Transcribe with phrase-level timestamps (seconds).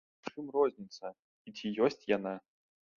[0.27, 1.13] Дык у чым розніца,
[1.47, 2.39] і ці ёсць яна?